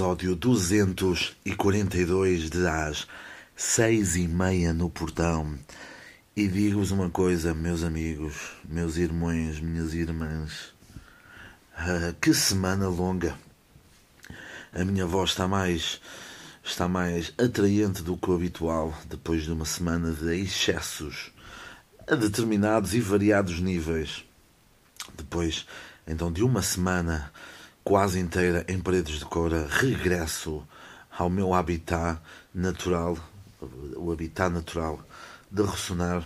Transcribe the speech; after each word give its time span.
episódio 0.00 0.34
242 0.34 2.48
de 2.48 2.66
às 2.66 3.06
seis 3.54 4.16
e 4.16 4.26
meia 4.26 4.72
no 4.72 4.88
portão. 4.88 5.58
E 6.34 6.48
digo-vos 6.48 6.90
uma 6.90 7.10
coisa, 7.10 7.52
meus 7.52 7.84
amigos, 7.84 8.34
meus 8.64 8.96
irmãos, 8.96 9.60
minhas 9.60 9.92
irmãs. 9.92 10.72
Uh, 11.74 12.14
que 12.18 12.32
semana 12.32 12.88
longa. 12.88 13.36
A 14.72 14.82
minha 14.86 15.04
voz 15.04 15.32
está 15.32 15.46
mais 15.46 16.00
está 16.64 16.88
mais 16.88 17.34
atraente 17.36 18.02
do 18.02 18.16
que 18.16 18.30
o 18.30 18.34
habitual 18.34 18.98
depois 19.04 19.42
de 19.42 19.52
uma 19.52 19.66
semana 19.66 20.12
de 20.12 20.34
excessos 20.40 21.30
a 22.08 22.14
determinados 22.14 22.94
e 22.94 23.00
variados 23.00 23.60
níveis. 23.60 24.24
Depois, 25.14 25.66
então, 26.06 26.32
de 26.32 26.42
uma 26.42 26.62
semana 26.62 27.30
quase 27.84 28.18
inteira 28.18 28.64
em 28.68 28.78
paredes 28.78 29.18
de 29.18 29.24
cora, 29.24 29.66
regresso 29.68 30.66
ao 31.10 31.28
meu 31.28 31.52
habitat 31.54 32.20
natural, 32.54 33.16
o 33.96 34.12
habitat 34.12 34.52
natural 34.52 35.00
de 35.50 35.62
ressonar. 35.62 36.24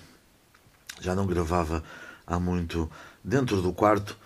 Já 1.01 1.15
não 1.15 1.27
gravava 1.27 1.83
há 2.27 2.39
muito 2.39 2.91
dentro 3.23 3.61
do 3.63 3.73
quarto. 3.73 4.17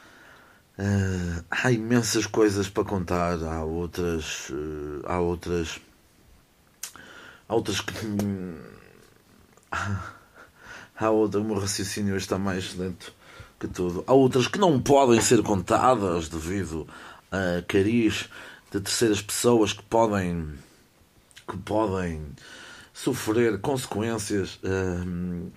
Uh, 0.78 1.44
há 1.50 1.72
imensas 1.72 2.26
coisas 2.26 2.68
para 2.68 2.84
contar, 2.84 3.42
há 3.42 3.64
outras, 3.64 4.48
uh, 4.50 5.02
há 5.06 5.18
outras, 5.18 5.80
há 7.48 7.54
outras 7.54 7.80
que 7.80 7.94
há 10.96 11.10
outra, 11.10 11.40
o 11.40 11.44
meu 11.44 11.58
raciocínio 11.58 12.16
está 12.16 12.38
mais 12.38 12.74
lento 12.74 13.12
que 13.58 13.66
tudo. 13.66 14.04
Há 14.06 14.12
outras 14.12 14.46
que 14.46 14.58
não 14.58 14.80
podem 14.80 15.20
ser 15.20 15.42
contadas 15.42 16.28
devido 16.28 16.86
uh, 17.32 17.64
cariz 17.66 18.28
de 18.70 18.80
terceiras 18.80 19.22
pessoas 19.22 19.72
que 19.72 19.82
podem 19.82 20.54
que 21.48 21.56
podem 21.58 22.22
sofrer 22.92 23.58
consequências. 23.60 24.56
Uh, 24.56 25.50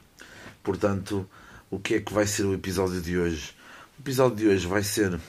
portanto, 0.64 1.28
o 1.70 1.80
que 1.80 1.96
é 1.96 2.00
que 2.00 2.14
vai 2.14 2.26
ser 2.26 2.46
o 2.46 2.54
episódio 2.54 3.02
de 3.02 3.18
hoje? 3.18 3.54
O 3.98 4.02
episódio 4.02 4.38
de 4.38 4.48
hoje 4.48 4.68
vai 4.68 4.84
ser 4.84 5.20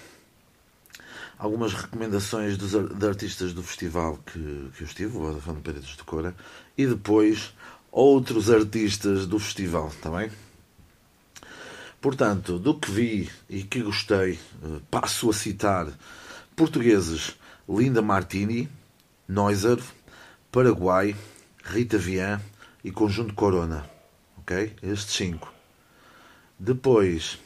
algumas 1.39 1.75
recomendações 1.75 2.57
dos, 2.57 2.71
de 2.71 3.07
artistas 3.07 3.53
do 3.53 3.63
festival 3.63 4.19
que, 4.27 4.71
que 4.77 4.83
eu 4.83 4.87
estive, 4.87 5.17
o 5.17 5.29
Adafano 5.29 5.61
Paredes 5.61 5.97
de 5.97 6.05
Cora, 6.05 6.35
e 6.79 6.87
depois 6.87 7.53
outros 7.91 8.49
artistas 8.49 9.27
do 9.27 9.41
festival, 9.41 9.89
está 9.89 10.09
bem? 10.09 10.31
Portanto, 12.01 12.59
do 12.59 12.79
que 12.79 12.91
vi 12.91 13.31
e 13.49 13.63
que 13.63 13.83
gostei, 13.83 14.33
eh, 14.33 14.81
passo 14.91 15.31
a 15.31 15.33
citar 15.33 15.87
Portugueses: 16.57 17.37
Linda 17.69 18.03
Martini, 18.03 18.69
Noiser, 19.29 19.79
Paraguai, 20.51 21.17
Rita 21.65 21.99
Vian 21.99 22.41
e 22.85 22.91
Conjunto 22.91 23.35
Corona. 23.35 23.89
Ok? 24.39 24.77
Estes 24.83 25.15
cinco. 25.15 25.53
Depois, 26.59 27.39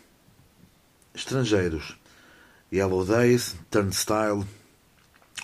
estrangeiros: 1.14 1.96
Yellow 2.72 3.04
Days, 3.04 3.56
Turnstile, 3.70 4.44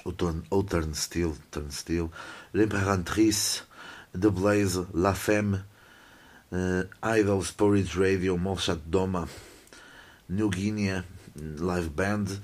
ou, 0.04 0.12
turn, 0.12 0.42
ou 0.50 0.62
Turnstile, 0.62 1.34
Turnstile, 1.50 2.10
L'Imperatrice, 2.52 3.62
The 4.12 4.30
Blaze, 4.30 4.86
La 4.92 5.14
Femme, 5.14 5.64
uh, 6.50 6.84
Idols, 7.02 7.50
Porridge 7.50 7.98
Radio, 7.98 8.36
Molchat 8.36 8.80
Doma, 8.86 9.28
New 10.28 10.50
Guinea, 10.50 11.04
Live 11.36 11.90
Band, 11.90 12.40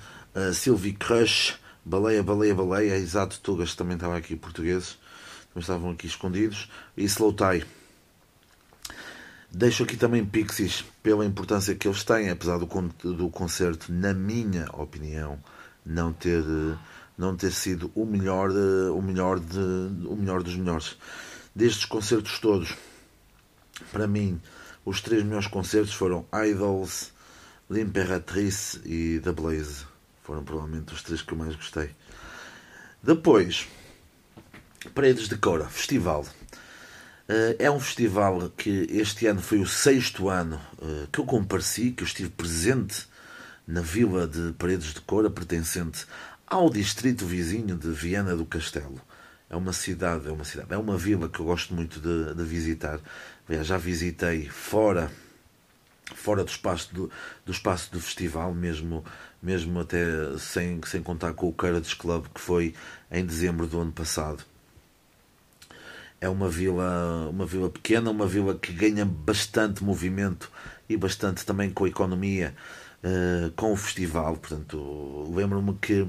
Sylvie 0.52 0.92
Crush, 0.92 1.58
Baleia, 1.84 2.22
Baleia, 2.22 2.54
Baleia, 2.54 2.96
exato, 2.96 3.40
Tugas 3.40 3.74
também 3.74 3.96
estavam 3.96 4.16
aqui 4.16 4.36
portugueses, 4.36 4.98
também 5.48 5.60
estavam 5.60 5.90
aqui 5.90 6.06
escondidos, 6.06 6.70
e 6.96 7.04
Slow 7.04 7.32
Tie. 7.32 7.64
Deixo 9.50 9.82
aqui 9.82 9.96
também 9.96 10.24
Pixies 10.24 10.84
pela 11.02 11.24
importância 11.24 11.74
que 11.74 11.88
eles 11.88 12.04
têm, 12.04 12.28
apesar 12.28 12.58
do, 12.58 12.66
do 13.14 13.30
concerto, 13.30 13.90
na 13.90 14.12
minha 14.12 14.68
opinião, 14.74 15.42
não 15.84 16.12
ter, 16.12 16.44
não 17.16 17.34
ter 17.34 17.50
sido 17.50 17.90
o 17.94 18.04
melhor, 18.04 18.50
o 18.50 19.00
melhor, 19.00 19.40
de, 19.40 19.58
o 20.06 20.14
melhor 20.14 20.42
dos 20.42 20.54
melhores. 20.54 20.98
Destes 21.54 21.86
concertos 21.86 22.38
todos, 22.38 22.76
para 23.90 24.06
mim, 24.06 24.38
os 24.84 25.00
três 25.00 25.24
melhores 25.24 25.46
concertos 25.46 25.94
foram 25.94 26.26
Idols, 26.32 27.12
L'Imperatrice 27.70 28.80
e 28.84 29.18
The 29.20 29.32
Blaze. 29.32 29.87
Foram 30.28 30.44
provavelmente 30.44 30.92
os 30.92 31.02
três 31.02 31.22
que 31.22 31.32
eu 31.32 31.38
mais 31.38 31.56
gostei. 31.56 31.88
Depois, 33.02 33.66
Paredes 34.94 35.26
de 35.26 35.38
Cora, 35.38 35.64
festival. 35.64 36.22
Eh, 37.26 37.56
é 37.60 37.70
um 37.70 37.80
festival 37.80 38.50
que 38.50 38.86
este 38.90 39.26
ano 39.26 39.40
foi 39.40 39.58
o 39.58 39.66
sexto 39.66 40.28
ano 40.28 40.60
eh, 40.82 41.06
que 41.10 41.18
eu 41.18 41.24
compareci, 41.24 41.92
que 41.92 42.02
eu 42.02 42.06
estive 42.06 42.28
presente 42.28 43.08
na 43.66 43.80
vila 43.80 44.26
de 44.26 44.52
Paredes 44.58 44.92
de 44.92 45.00
Cora, 45.00 45.30
pertencente 45.30 46.04
ao 46.46 46.68
distrito 46.68 47.24
vizinho 47.24 47.74
de 47.74 47.88
Viana 47.90 48.36
do 48.36 48.44
Castelo. 48.44 49.00
É 49.48 49.56
uma 49.56 49.72
cidade, 49.72 50.28
é 50.28 50.30
uma 50.30 50.44
cidade, 50.44 50.74
é 50.74 50.76
uma 50.76 50.98
vila 50.98 51.30
que 51.30 51.40
eu 51.40 51.46
gosto 51.46 51.72
muito 51.72 52.00
de, 52.00 52.34
de 52.34 52.44
visitar. 52.44 53.00
Já 53.62 53.78
visitei 53.78 54.46
fora 54.46 55.10
fora 56.14 56.44
do 56.44 56.50
espaço 56.50 56.94
do, 56.94 57.10
do 57.44 57.52
espaço 57.52 57.92
do 57.92 58.00
festival, 58.00 58.54
mesmo, 58.54 59.04
mesmo 59.42 59.80
até 59.80 60.04
sem, 60.38 60.80
sem 60.86 61.02
contar 61.02 61.32
com 61.32 61.48
o 61.48 61.52
Carrots 61.52 61.94
Club 61.94 62.26
que 62.34 62.40
foi 62.40 62.74
em 63.10 63.24
dezembro 63.24 63.66
do 63.66 63.80
ano 63.80 63.92
passado. 63.92 64.44
É 66.20 66.28
uma 66.28 66.48
vila, 66.48 67.28
uma 67.30 67.46
vila 67.46 67.70
pequena, 67.70 68.10
uma 68.10 68.26
vila 68.26 68.54
que 68.56 68.72
ganha 68.72 69.04
bastante 69.04 69.84
movimento 69.84 70.50
e 70.88 70.96
bastante 70.96 71.46
também 71.46 71.70
com 71.70 71.84
a 71.84 71.88
economia, 71.88 72.54
uh, 73.04 73.52
com 73.52 73.72
o 73.72 73.76
festival. 73.76 74.36
Portanto, 74.36 75.32
lembro-me 75.32 75.74
que 75.74 76.08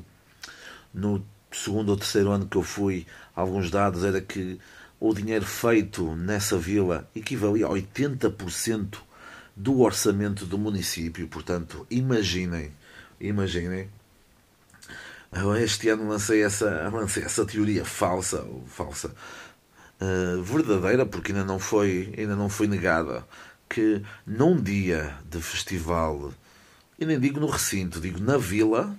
no 0.91 1.23
segundo 1.51 1.89
ou 1.89 1.97
terceiro 1.97 2.31
ano 2.31 2.47
que 2.47 2.57
eu 2.57 2.63
fui, 2.63 3.05
alguns 3.35 3.69
dados 3.69 4.03
era 4.03 4.19
que 4.19 4.59
o 4.99 5.13
dinheiro 5.13 5.45
feito 5.45 6.16
nessa 6.16 6.57
vila 6.57 7.07
equivalia 7.16 7.67
a 7.67 7.69
80% 7.69 8.97
do 9.59 9.81
orçamento 9.81 10.46
do 10.46 10.58
município. 10.58 11.28
Portanto, 11.28 11.86
imaginem, 11.92 12.72
imaginem. 13.20 13.90
Este 15.62 15.90
ano 15.90 16.08
lancei 16.08 16.42
essa, 16.44 16.90
lancei 16.90 17.24
essa 17.24 17.46
teoria 17.46 17.84
falsa, 17.84 18.47
falsa, 18.68 19.14
uh, 20.00 20.42
verdadeira, 20.42 21.06
porque 21.06 21.34
ainda 21.34 21.44
não 21.44 21.59
foi, 21.59 22.14
ainda 22.18 22.38
não 22.38 22.47
foi 22.47 22.68
negada, 22.68 23.28
que 23.70 24.02
num 24.25 24.59
dia 24.59 25.14
de 25.30 25.42
festival, 25.42 26.34
e 26.97 27.06
nem 27.06 27.20
digo 27.20 27.40
no 27.40 27.47
recinto, 27.47 28.00
digo 28.00 28.20
na 28.20 28.38
vila, 28.38 28.97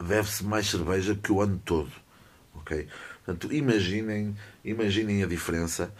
bebe-se 0.00 0.44
mais 0.44 0.70
cerveja 0.70 1.16
que 1.16 1.32
o 1.32 1.42
ano 1.42 1.60
todo. 1.64 1.92
Ok? 2.54 2.86
Portanto, 3.24 3.52
imaginem, 3.52 4.36
imaginem 4.64 5.24
a 5.24 5.26
diferença. 5.26 5.92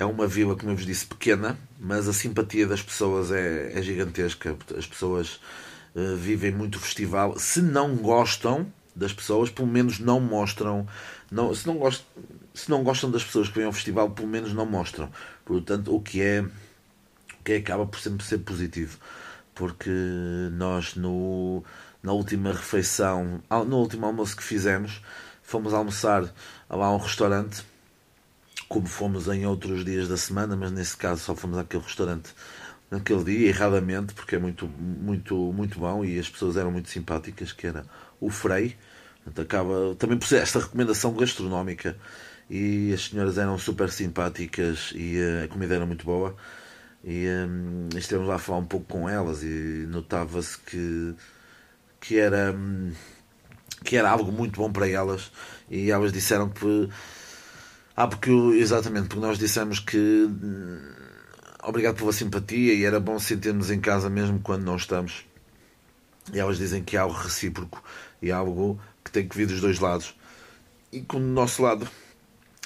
É 0.00 0.04
uma 0.06 0.26
vila, 0.26 0.56
como 0.56 0.72
eu 0.72 0.76
vos 0.76 0.86
disse, 0.86 1.04
pequena, 1.04 1.58
mas 1.78 2.08
a 2.08 2.14
simpatia 2.14 2.66
das 2.66 2.80
pessoas 2.80 3.30
é, 3.30 3.78
é 3.78 3.82
gigantesca. 3.82 4.56
As 4.74 4.86
pessoas 4.86 5.38
uh, 5.94 6.16
vivem 6.16 6.50
muito 6.50 6.76
o 6.76 6.80
festival. 6.80 7.38
Se 7.38 7.60
não 7.60 7.94
gostam 7.96 8.72
das 8.96 9.12
pessoas, 9.12 9.50
pelo 9.50 9.68
menos 9.68 9.98
não 9.98 10.18
mostram. 10.18 10.88
Não, 11.30 11.54
se, 11.54 11.66
não 11.66 11.76
gostam, 11.76 12.06
se 12.54 12.70
não 12.70 12.82
gostam 12.82 13.10
das 13.10 13.22
pessoas 13.22 13.48
que 13.48 13.56
vêm 13.56 13.66
ao 13.66 13.74
festival, 13.74 14.08
pelo 14.12 14.26
menos 14.26 14.54
não 14.54 14.64
mostram. 14.64 15.10
Portanto, 15.44 15.94
o 15.94 16.00
que 16.00 16.22
é, 16.22 16.40
o 16.40 17.44
que 17.44 17.52
é, 17.52 17.56
acaba 17.58 17.84
por 17.84 18.00
sempre 18.00 18.24
ser 18.24 18.38
positivo. 18.38 18.96
Porque 19.54 19.90
nós, 20.52 20.94
no, 20.94 21.62
na 22.02 22.12
última 22.12 22.52
refeição, 22.52 23.42
no 23.66 23.76
último 23.76 24.06
almoço 24.06 24.34
que 24.34 24.42
fizemos, 24.42 25.02
fomos 25.42 25.74
almoçar 25.74 26.22
lá 26.70 26.86
a 26.86 26.94
um 26.94 26.96
restaurante 26.96 27.68
como 28.70 28.86
fomos 28.86 29.26
em 29.26 29.44
outros 29.44 29.84
dias 29.84 30.06
da 30.06 30.16
semana, 30.16 30.54
mas 30.54 30.70
nesse 30.70 30.96
caso 30.96 31.20
só 31.20 31.34
fomos 31.34 31.58
àquele 31.58 31.82
restaurante 31.82 32.32
naquele 32.88 33.24
dia, 33.24 33.48
erradamente, 33.48 34.14
porque 34.14 34.36
é 34.36 34.38
muito, 34.38 34.68
muito, 34.68 35.34
muito 35.52 35.80
bom 35.80 36.04
e 36.04 36.20
as 36.20 36.28
pessoas 36.28 36.56
eram 36.56 36.70
muito 36.70 36.88
simpáticas, 36.88 37.52
que 37.52 37.66
era 37.66 37.84
o 38.20 38.30
Frei. 38.30 38.76
Portanto, 39.24 39.42
acaba 39.44 39.96
também 39.96 40.16
por 40.16 40.28
ser 40.28 40.36
esta 40.36 40.60
recomendação 40.60 41.12
gastronómica 41.14 41.96
e 42.48 42.92
as 42.94 43.06
senhoras 43.06 43.38
eram 43.38 43.58
super 43.58 43.90
simpáticas 43.90 44.92
e 44.94 45.18
eh, 45.18 45.44
a 45.46 45.48
comida 45.48 45.74
era 45.74 45.84
muito 45.84 46.04
boa. 46.04 46.36
E 47.02 47.26
um, 47.26 47.88
estivemos 47.96 48.28
lá 48.28 48.36
a 48.36 48.38
falar 48.38 48.58
um 48.58 48.66
pouco 48.66 48.86
com 48.86 49.08
elas 49.08 49.42
e 49.42 49.84
notava-se 49.88 50.56
que, 50.58 51.14
que, 52.00 52.18
era, 52.18 52.52
hum, 52.52 52.92
que 53.84 53.96
era 53.96 54.10
algo 54.10 54.30
muito 54.30 54.60
bom 54.60 54.70
para 54.70 54.88
elas. 54.88 55.32
E 55.68 55.90
elas 55.90 56.12
disseram 56.12 56.48
que 56.48 56.88
ah, 57.96 58.06
porque 58.06 58.30
exatamente, 58.30 59.08
porque 59.08 59.26
nós 59.26 59.38
dissemos 59.38 59.78
que 59.78 59.98
hum, 59.98 60.78
obrigado 61.62 61.96
pela 61.96 62.12
simpatia 62.12 62.74
e 62.74 62.84
era 62.84 63.00
bom 63.00 63.18
sentirmos 63.18 63.70
em 63.70 63.80
casa 63.80 64.08
mesmo 64.08 64.40
quando 64.40 64.64
não 64.64 64.76
estamos. 64.76 65.24
E 66.32 66.38
elas 66.38 66.58
dizem 66.58 66.82
que 66.82 66.96
é 66.96 67.00
algo 67.00 67.14
recíproco 67.14 67.82
e 68.22 68.30
algo 68.30 68.80
que 69.04 69.10
tem 69.10 69.26
que 69.26 69.36
vir 69.36 69.46
dos 69.46 69.60
dois 69.60 69.78
lados. 69.80 70.14
E 70.92 71.00
com 71.00 71.18
o 71.18 71.20
nosso 71.20 71.62
lado, 71.62 71.88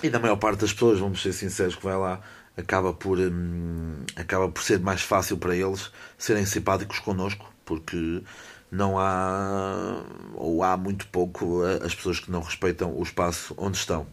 e 0.03 0.11
da 0.11 0.19
maior 0.19 0.37
parte 0.37 0.61
das 0.61 0.73
pessoas, 0.73 0.99
vamos 0.99 1.23
ser 1.23 1.33
sinceros, 1.33 1.77
que 1.77 1.85
vai 1.85 1.97
lá, 1.97 2.21
acaba 2.57 2.93
por, 2.93 3.19
hum, 3.19 4.05
acaba 4.17 4.49
por 4.49 4.63
ser 4.63 4.81
mais 4.81 5.03
fácil 5.03 5.37
para 5.39 5.57
eles 5.57 5.91
serem 6.19 6.45
simpáticos 6.47 6.99
connosco, 6.99 7.53
porque 7.65 8.23
não 8.71 8.99
há, 8.99 10.03
ou 10.35 10.63
há 10.63 10.77
muito 10.77 11.07
pouco, 11.09 11.63
as 11.83 11.95
pessoas 11.95 12.21
que 12.21 12.31
não 12.31 12.41
respeitam 12.41 12.97
o 12.97 13.03
espaço 13.03 13.55
onde 13.57 13.77
estão. 13.77 14.07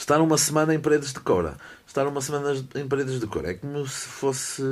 Estar 0.00 0.18
uma 0.22 0.38
semana 0.38 0.74
em 0.74 0.80
paredes 0.80 1.12
de 1.12 1.20
cora. 1.20 1.58
Estar 1.86 2.06
uma 2.06 2.22
semana 2.22 2.54
em 2.74 2.88
paredes 2.88 3.20
de 3.20 3.26
cora 3.26 3.50
é 3.50 3.54
como 3.54 3.86
se 3.86 4.08
fosse 4.08 4.62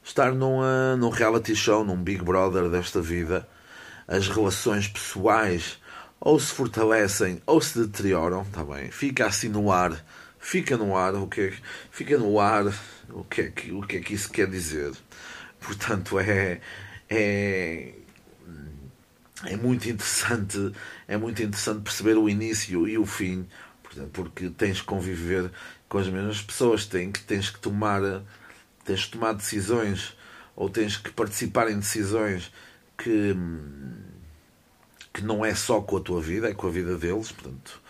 estar 0.00 0.32
numa, 0.32 0.94
num 0.96 1.08
reality 1.08 1.56
show, 1.56 1.84
num 1.84 1.96
Big 1.96 2.22
Brother 2.22 2.70
desta 2.70 3.02
vida. 3.02 3.48
As 4.06 4.28
relações 4.28 4.86
pessoais 4.86 5.80
ou 6.20 6.38
se 6.38 6.52
fortalecem 6.52 7.42
ou 7.44 7.60
se 7.60 7.80
deterioram, 7.80 8.42
está 8.42 8.62
bem? 8.62 8.92
Fica 8.92 9.26
assim 9.26 9.48
no 9.48 9.72
ar. 9.72 9.92
Fica 10.38 10.76
no 10.76 10.96
ar 10.96 11.16
o 11.16 11.26
que 11.26 11.40
é, 11.40 11.52
fica 11.90 12.16
no 12.16 12.38
ar 12.38 12.72
o 13.10 13.24
que 13.24 13.40
é 13.40 13.50
que 13.50 13.72
o 13.72 13.82
que 13.82 13.96
é 13.96 14.00
que 14.00 14.14
isso 14.14 14.30
quer 14.30 14.48
dizer. 14.48 14.92
Portanto, 15.60 16.16
é 16.20 16.60
é 17.10 17.92
é 19.46 19.56
muito 19.56 19.88
interessante 19.88 20.72
é 21.08 21.16
muito 21.16 21.42
interessante 21.42 21.82
perceber 21.82 22.16
o 22.16 22.28
início 22.28 22.86
e 22.86 22.96
o 22.96 23.04
fim 23.04 23.48
porque 24.12 24.50
tens 24.50 24.80
que 24.80 24.86
conviver 24.86 25.50
com 25.88 25.98
as 25.98 26.08
mesmas 26.08 26.42
pessoas 26.42 26.86
tens 26.86 27.12
que 27.12 27.22
tens 27.22 27.50
que 27.50 27.58
tomar 27.58 28.00
tens 28.84 29.04
que 29.04 29.12
tomar 29.12 29.32
decisões 29.32 30.16
ou 30.56 30.68
tens 30.68 30.96
que 30.96 31.10
participar 31.10 31.70
em 31.70 31.78
decisões 31.78 32.52
que 32.96 33.36
que 35.12 35.22
não 35.22 35.44
é 35.44 35.54
só 35.54 35.80
com 35.80 35.96
a 35.96 36.00
tua 36.00 36.20
vida 36.20 36.48
é 36.48 36.54
com 36.54 36.66
a 36.66 36.70
vida 36.70 36.96
deles 36.96 37.32
portanto 37.32 37.80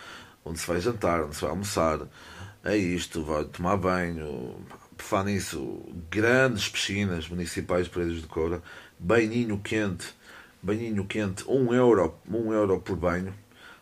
onde 0.43 0.59
se 0.59 0.67
vai 0.67 0.79
jantar 0.79 1.23
onde 1.23 1.35
se 1.35 1.41
vai 1.41 1.49
almoçar 1.49 1.99
é 2.63 2.75
isto 2.77 3.23
vai 3.23 3.45
tomar 3.45 3.77
banho 3.77 4.55
falar 4.97 5.25
nisso 5.25 5.81
grandes 6.09 6.69
piscinas 6.69 7.27
municipais 7.27 7.87
Paredes 7.87 8.21
de 8.21 8.27
Coura 8.27 8.61
banhinho 8.99 9.59
quente, 9.59 10.07
banhinho 10.61 11.05
quente, 11.05 11.43
um 11.47 11.73
euro, 11.73 12.15
um 12.29 12.53
euro 12.53 12.79
por 12.79 12.95
banho. 12.95 13.33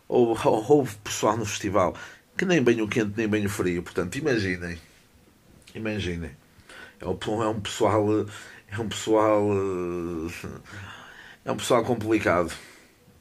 Houve, 0.06 0.40
houve 0.44 0.94
pessoal 0.96 1.36
no 1.36 1.46
festival 1.46 1.94
que 2.36 2.44
nem 2.44 2.62
banho 2.62 2.88
quente 2.88 3.14
nem 3.16 3.28
banho 3.28 3.48
frio, 3.48 3.82
portanto, 3.82 4.16
imaginem, 4.16 4.78
imaginem. 5.74 6.30
É 7.00 7.06
um, 7.06 7.12
é 7.12 7.60
pessoal, 7.60 8.06
é 8.68 8.78
um 8.78 8.88
pessoal, 8.88 9.48
é 11.44 11.52
um 11.52 11.56
pessoal 11.56 11.84
complicado. 11.84 12.52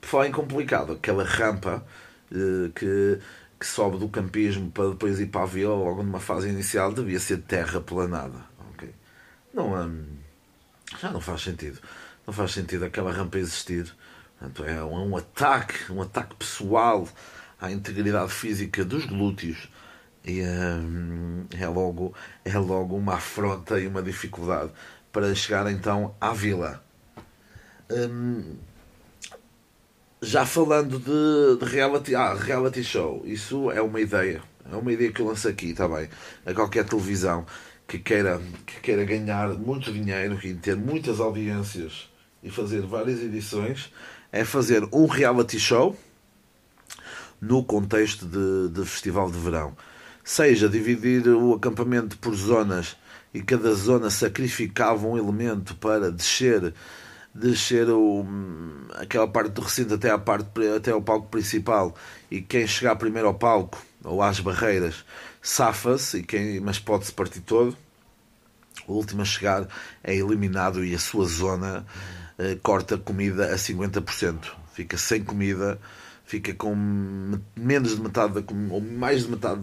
Falar 0.01 0.27
em 0.27 0.31
complicado, 0.31 0.94
aquela 0.94 1.24
rampa 1.24 1.86
eh, 2.31 2.71
que, 2.75 3.19
que 3.60 3.65
sobe 3.65 3.98
do 3.98 4.10
campismo 4.10 4.71
para 4.71 4.89
depois 4.89 5.19
ir 5.19 5.27
para 5.27 5.44
a 5.44 5.45
vila, 5.45 5.75
logo 5.75 6.04
numa 6.04 6.19
fase 6.19 6.50
inicial, 6.50 6.92
devia 6.92 7.19
ser 7.19 7.38
terra 7.39 7.80
planada. 7.80 8.39
Okay? 8.74 8.89
Não, 9.54 9.74
hum, 9.74 10.06
já 11.00 11.12
não 11.12 11.21
faz 11.21 11.42
sentido. 11.42 11.80
Não 12.25 12.33
faz 12.33 12.51
sentido 12.51 12.86
aquela 12.86 13.12
rampa 13.12 13.38
existir. 13.38 13.94
Portanto, 14.39 14.66
é 14.66 14.83
um, 14.83 15.00
é 15.00 15.06
um 15.06 15.18
ataque, 15.18 15.92
um 15.92 16.01
ataque 16.01 16.36
pessoal 16.36 17.07
à 17.59 17.71
integridade 17.71 18.31
física 18.31 18.83
dos 18.83 19.05
glúteos. 19.05 19.69
E 20.25 20.41
hum, 20.41 21.45
é, 21.51 21.67
logo, 21.67 22.13
é 22.45 22.57
logo 22.57 22.95
uma 22.95 23.15
afronta 23.15 23.79
e 23.79 23.88
uma 23.88 24.01
dificuldade 24.01 24.71
para 25.11 25.33
chegar 25.35 25.69
então 25.71 26.15
à 26.19 26.33
vila. 26.33 26.83
Hum, 27.91 28.55
já 30.21 30.45
falando 30.45 30.97
de, 31.00 31.59
de, 31.59 31.69
reality, 31.69 32.15
ah, 32.15 32.33
reality 32.33 32.83
show, 32.83 33.21
isso 33.25 33.69
é 33.69 33.81
uma 33.81 33.99
ideia. 33.99 34.41
É 34.71 34.75
uma 34.75 34.91
ideia 34.94 35.11
que 35.11 35.21
eu 35.21 35.27
lanço 35.27 35.49
aqui, 35.49 35.71
está 35.71 35.88
bem? 35.88 36.07
A 36.45 36.53
qualquer 36.53 36.85
televisão 36.85 37.45
que 37.85 37.99
queira, 37.99 38.41
que 38.65 38.79
queira 38.79 39.03
ganhar 39.03 39.49
muito 39.49 39.91
dinheiro 39.91 40.39
e 40.41 40.53
ter 40.53 40.77
muitas 40.77 41.19
audiências 41.19 42.09
e 42.41 42.49
fazer 42.49 42.81
várias 42.81 43.21
edições, 43.21 43.91
é 44.31 44.45
fazer 44.45 44.88
um 44.94 45.06
reality 45.06 45.59
show 45.59 45.95
no 47.44 47.63
contexto 47.63 48.25
de, 48.25 48.69
de 48.69 48.86
festival 48.88 49.30
de 49.30 49.38
verão. 49.38 49.75
Seja 50.24 50.69
dividir 50.69 51.28
o 51.28 51.54
acampamento 51.54 52.18
por 52.18 52.34
zonas 52.34 52.95
e 53.34 53.42
cada 53.42 53.74
zona 53.74 54.10
sacrificava 54.10 55.06
um 55.06 55.18
elemento 55.18 55.75
para 55.75 56.12
descer 56.12 56.74
descer 57.36 57.90
o, 57.90 58.24
aquela 58.94 59.28
parte 59.28 59.50
do 59.54 59.62
recinto 59.62 59.95
até, 59.95 60.12
a 60.12 60.19
parte, 60.19 60.48
até 60.78 60.92
ao 60.92 61.01
palco 61.01 61.30
principal 61.30 61.95
e 62.30 62.42
quem 62.42 62.68
chegar 62.68 62.95
primeiro 62.95 63.28
ao 63.28 63.34
palco 63.34 63.84
ou 64.04 64.22
às 64.22 64.40
barreiras 64.40 65.04
safa-se, 65.42 66.19
e 66.19 66.24
quem, 66.24 66.60
mas 66.60 66.80
pode-se 66.80 67.12
partir 67.12 67.42
todo. 67.42 67.75
O 68.88 68.94
último 68.94 69.24
a 69.24 69.25
chegar 69.25 69.68
é 70.04 70.16
eliminado 70.16 70.86
e 70.86 70.94
a 70.94 71.00
sua 71.00 71.25
zona 71.25 71.86
uh, 72.38 72.60
corta 72.62 72.98
comida 72.98 73.54
a 73.54 73.56
50%. 73.56 74.51
Fica 74.74 74.98
sem 74.98 75.24
comida, 75.24 75.80
fica 76.25 76.53
com 76.53 76.75
menos 77.55 77.95
de 77.95 78.01
metade, 78.01 78.43
ou 78.69 78.81
mais 78.81 79.23
de 79.23 79.31
metade, 79.31 79.61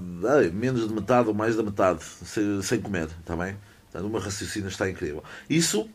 menos 0.52 0.88
de 0.88 0.94
metade 0.94 1.28
ou 1.28 1.34
mais 1.34 1.56
da 1.56 1.62
metade, 1.62 2.02
sem, 2.02 2.62
sem 2.62 2.80
comer, 2.80 3.08
está 3.20 3.36
bem? 3.36 3.56
Portanto, 3.90 4.08
uma 4.08 4.20
raciocínio 4.20 4.68
está 4.68 4.88
incrível. 4.88 5.24
Isso 5.48 5.88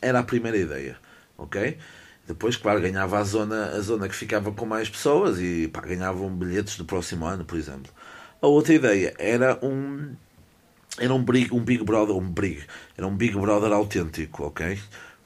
era 0.00 0.20
a 0.20 0.22
primeira 0.22 0.56
ideia, 0.56 0.96
ok? 1.36 1.76
Depois, 2.26 2.56
claro, 2.56 2.80
ganhava 2.80 3.18
a 3.18 3.24
zona, 3.24 3.70
a 3.70 3.80
zona 3.80 4.08
que 4.08 4.14
ficava 4.14 4.52
com 4.52 4.64
mais 4.64 4.88
pessoas 4.88 5.40
e 5.40 5.66
pá, 5.68 5.80
ganhavam 5.80 6.30
bilhetes 6.30 6.76
do 6.76 6.84
próximo 6.84 7.26
ano, 7.26 7.44
por 7.44 7.58
exemplo. 7.58 7.92
A 8.40 8.46
outra 8.46 8.72
ideia 8.72 9.14
era 9.18 9.58
um 9.62 10.14
era 10.98 11.14
um 11.14 11.22
big, 11.24 11.52
um 11.54 11.60
big 11.60 11.82
brother, 11.82 12.14
um 12.14 12.28
big, 12.28 12.62
era 12.96 13.06
um 13.06 13.16
big 13.16 13.36
brother 13.36 13.72
autêntico, 13.72 14.44
ok? 14.44 14.78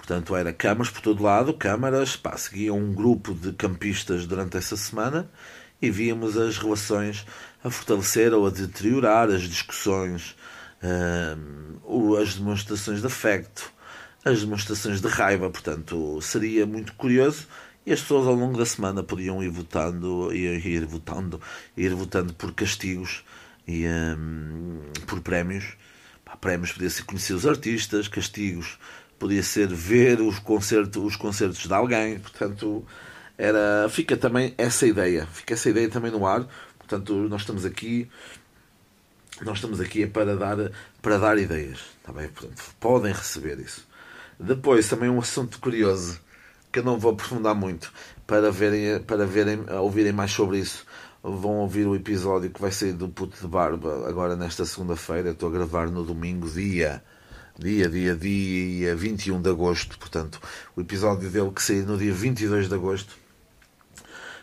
Portanto, 0.07 0.37
era 0.37 0.53
câmaras 0.53 0.91
por 0.91 1.01
todo 1.01 1.23
lado, 1.23 1.55
câmaras, 1.55 2.15
pá, 2.15 2.37
seguiam 2.37 2.77
um 2.79 2.93
grupo 2.93 3.33
de 3.33 3.55
campistas 3.55 4.27
durante 4.27 4.55
essa 4.55 4.77
semana 4.77 5.31
e 5.81 5.91
víamos 5.91 6.37
as 6.37 6.59
relações 6.59 7.25
a 7.65 7.71
fortalecer 7.71 8.35
ou 8.35 8.47
a 8.47 8.51
deteriorar, 8.51 9.31
as 9.31 9.45
discussões, 9.45 10.37
uh, 10.83 12.17
as 12.17 12.35
demonstrações 12.35 13.01
de 13.01 13.07
afecto, 13.07 13.73
as 14.23 14.41
demonstrações 14.43 15.01
de 15.01 15.09
raiva. 15.09 15.49
Portanto, 15.49 16.21
seria 16.21 16.67
muito 16.67 16.93
curioso 16.93 17.47
e 17.87 17.91
as 17.91 18.03
pessoas 18.03 18.27
ao 18.27 18.35
longo 18.35 18.59
da 18.59 18.67
semana 18.67 19.03
podiam 19.03 19.43
ir 19.43 19.49
votando, 19.49 20.31
ir, 20.35 20.67
ir 20.67 20.85
votando, 20.85 21.41
ir 21.75 21.95
votando 21.95 22.35
por 22.35 22.53
castigos 22.53 23.25
e 23.67 23.87
um, 23.87 24.81
por 25.07 25.23
prémios. 25.23 25.79
Pá, 26.27 26.37
prémios 26.37 26.73
podia 26.73 26.91
ser 26.91 27.05
conhecer 27.05 27.33
os 27.33 27.47
artistas, 27.47 28.07
castigos 28.07 28.79
podia 29.19 29.43
ser 29.43 29.69
ver 29.69 30.21
os 30.21 30.39
concertos, 30.39 31.03
os 31.03 31.17
concertos 31.17 31.67
de 31.67 31.73
alguém. 31.73 32.19
Portanto, 32.19 32.85
era, 33.37 33.89
fica 33.91 34.17
também 34.17 34.55
essa 34.57 34.87
ideia, 34.87 35.27
fica 35.33 35.55
essa 35.55 35.69
ideia 35.71 35.89
também 35.89 36.11
no 36.11 36.27
ar. 36.27 36.47
Portanto, 36.79 37.15
nós 37.29 37.43
estamos 37.43 37.65
aqui, 37.65 38.09
nós 39.43 39.57
estamos 39.59 39.81
aqui 39.81 40.07
para 40.07 40.37
dar, 40.37 40.57
para 41.01 41.19
dar 41.19 41.39
ideias, 41.39 41.81
tá 42.03 42.13
bem? 42.13 42.29
Portanto, 42.29 42.63
podem 42.79 43.13
receber 43.13 43.59
isso. 43.59 43.87
Depois, 44.39 44.89
também 44.89 45.09
um 45.09 45.19
assunto 45.19 45.59
curioso 45.61 46.21
que 46.71 46.81
eu 46.81 46.85
não 46.85 46.99
vou 46.99 47.13
aprofundar 47.13 47.55
muito 47.55 47.93
para 48.27 48.51
verem, 48.51 49.01
para 49.01 49.27
verem, 49.27 49.65
ouvirem 49.81 50.13
mais 50.13 50.33
sobre 50.33 50.59
isso. 50.59 50.85
Vão 51.23 51.59
ouvir 51.59 51.87
o 51.87 51.95
episódio 51.95 52.51
que 52.51 52.61
vai 52.61 52.71
sair 52.71 52.93
do 52.93 53.09
Puto 53.09 53.41
de 53.41 53.47
Barba 53.47 54.07
agora 54.09 54.37
nesta 54.37 54.67
segunda-feira. 54.67 55.31
Estou 55.31 55.49
a 55.49 55.53
gravar 55.53 55.89
no 55.89 56.05
domingo, 56.05 56.49
dia, 56.51 57.03
dia, 57.59 57.89
dia, 57.89 58.15
dia 58.15 58.97
21 58.97 59.41
de 59.41 59.51
agosto. 59.51 59.99
Portanto, 59.99 60.41
o 60.77 60.81
episódio 60.81 61.31
dele 61.31 61.51
que 61.51 61.63
sair 61.63 61.85
no 61.85 61.97
dia 61.97 62.13
22 62.13 62.69
de 62.69 62.75
agosto 62.75 63.17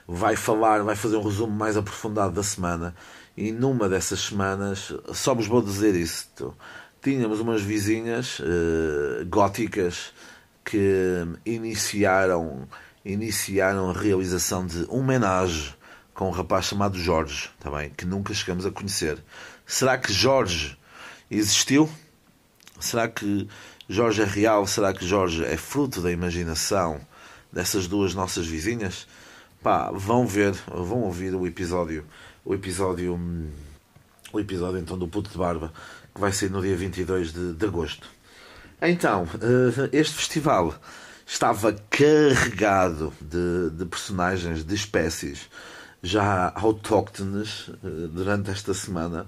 vai 0.07 0.35
falar, 0.35 0.83
vai 0.83 0.95
fazer 0.95 1.17
um 1.17 1.23
resumo 1.23 1.53
mais 1.53 1.77
aprofundado 1.77 2.33
da 2.33 2.43
semana. 2.43 2.95
E 3.35 3.51
numa 3.51 3.87
dessas 3.87 4.19
semanas, 4.19 4.93
só 5.13 5.33
vos 5.33 5.47
vou 5.47 5.61
dizer 5.61 5.95
isto: 5.95 6.55
tínhamos 7.01 7.39
umas 7.39 7.61
vizinhas 7.61 8.39
uh, 8.39 9.25
góticas 9.27 10.13
que 10.63 11.25
iniciaram, 11.45 12.67
iniciaram 13.03 13.89
a 13.89 13.93
realização 13.93 14.65
de 14.65 14.85
homenagem 14.89 15.73
com 16.13 16.27
um 16.27 16.31
rapaz 16.31 16.65
chamado 16.65 16.99
Jorge, 16.99 17.49
também, 17.59 17.89
tá 17.89 17.95
que 17.95 18.05
nunca 18.05 18.33
chegamos 18.33 18.65
a 18.65 18.71
conhecer. 18.71 19.17
Será 19.65 19.97
que 19.97 20.13
Jorge 20.13 20.77
existiu? 21.29 21.89
Será 22.81 23.07
que 23.07 23.47
Jorge 23.87 24.21
é 24.21 24.25
real? 24.25 24.67
Será 24.67 24.93
que 24.93 25.05
Jorge 25.05 25.45
é 25.45 25.55
fruto 25.55 26.01
da 26.01 26.11
imaginação 26.11 26.99
dessas 27.51 27.87
duas 27.87 28.13
nossas 28.13 28.47
vizinhas? 28.47 29.07
Pá, 29.61 29.91
vão 29.91 30.25
ver, 30.25 30.53
vão 30.67 31.01
ouvir 31.01 31.35
o 31.35 31.45
episódio, 31.45 32.03
o 32.43 32.53
episódio, 32.53 33.19
o 34.33 34.39
episódio 34.39 34.79
então 34.79 34.97
do 34.97 35.07
Puto 35.07 35.29
de 35.29 35.37
Barba, 35.37 35.71
que 36.13 36.19
vai 36.19 36.31
ser 36.31 36.49
no 36.49 36.61
dia 36.61 36.75
22 36.75 37.31
de, 37.31 37.53
de 37.53 37.65
agosto. 37.65 38.07
Então, 38.81 39.27
eh, 39.35 39.89
este 39.93 40.15
festival 40.15 40.73
estava 41.25 41.73
carregado 41.89 43.13
de, 43.21 43.69
de 43.77 43.85
personagens, 43.85 44.65
de 44.65 44.73
espécies 44.73 45.47
já 46.01 46.51
autóctones 46.55 47.69
eh, 47.83 48.07
durante 48.11 48.49
esta 48.49 48.73
semana. 48.73 49.27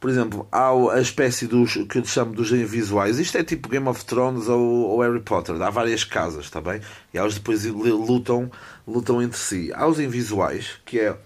Por 0.00 0.08
exemplo, 0.08 0.46
há 0.52 0.70
a 0.92 1.00
espécie 1.00 1.46
dos 1.46 1.74
que 1.74 1.98
eu 1.98 2.04
chamo 2.04 2.32
dos 2.32 2.52
invisuais. 2.52 3.18
Isto 3.18 3.38
é 3.38 3.42
tipo 3.42 3.68
Game 3.68 3.88
of 3.88 4.04
Thrones 4.04 4.48
ou, 4.48 4.60
ou 4.60 5.00
Harry 5.00 5.20
Potter. 5.20 5.60
Há 5.60 5.70
várias 5.70 6.04
casas, 6.04 6.44
está 6.44 6.60
bem? 6.60 6.80
E 7.12 7.18
elas 7.18 7.34
depois 7.34 7.64
lutam, 7.64 8.50
lutam 8.86 9.20
entre 9.20 9.38
si. 9.38 9.72
Há 9.74 9.86
os 9.88 9.98
invisuais, 9.98 10.78
que 10.84 11.00
é 11.00 11.16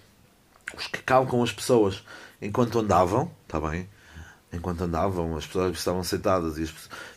os 0.74 0.86
que 0.86 1.02
calcam 1.02 1.42
as 1.42 1.52
pessoas 1.52 2.02
enquanto 2.40 2.78
andavam, 2.78 3.30
está 3.46 3.60
bem? 3.60 3.86
Enquanto 4.52 4.84
andavam, 4.84 5.36
as 5.36 5.46
pessoas 5.46 5.76
estavam 5.76 6.02
sentadas 6.02 6.58
e 6.58 6.70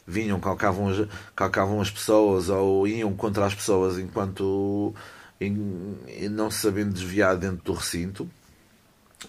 vinham, 0.08 0.40
calcavam 0.40 0.90
as, 0.90 1.08
calcavam 1.36 1.82
as 1.82 1.90
pessoas 1.90 2.50
ou 2.50 2.88
iam 2.88 3.14
contra 3.14 3.46
as 3.46 3.56
pessoas 3.56 3.98
enquanto 3.98 4.94
e 5.40 6.30
não 6.30 6.50
se 6.50 6.60
sabendo 6.60 6.94
desviar 6.94 7.36
dentro 7.36 7.64
do 7.64 7.74
recinto. 7.74 8.30